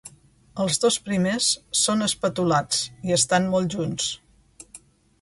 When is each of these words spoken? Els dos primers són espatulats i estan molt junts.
Els 0.63 0.79
dos 0.85 0.97
primers 1.09 1.51
són 1.81 2.03
espatulats 2.07 2.83
i 3.11 3.17
estan 3.21 3.49
molt 3.55 3.79
junts. 3.79 4.13